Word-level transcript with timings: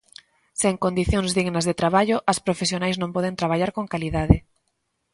Sen 0.61 0.75
condicións 0.83 1.29
dignas 1.37 1.67
de 1.69 1.77
traballo, 1.81 2.17
as 2.31 2.41
profesionais 2.45 2.99
non 3.01 3.13
poden 3.15 3.37
traballar 3.39 3.71
con 3.77 3.85
calidade. 3.93 4.37